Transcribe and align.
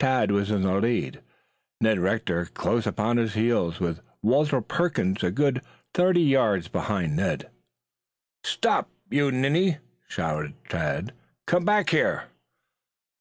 Tad 0.00 0.32
was 0.32 0.50
in 0.50 0.62
the 0.62 0.74
lead, 0.80 1.20
Ned 1.80 2.00
Rector 2.00 2.46
close 2.46 2.88
upon 2.88 3.18
his 3.18 3.34
heels, 3.34 3.78
with 3.78 4.00
Walter 4.20 4.60
Perkins 4.60 5.22
a 5.22 5.30
good 5.30 5.62
thirty 5.94 6.22
yards 6.22 6.66
behind 6.66 7.14
Ned. 7.14 7.48
"Stop, 8.42 8.90
you 9.10 9.30
ninny!" 9.30 9.78
shouted 10.08 10.54
Tad. 10.68 11.12
"Come 11.46 11.64
back 11.64 11.90
here." 11.90 12.30